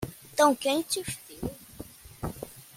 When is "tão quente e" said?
0.35-1.03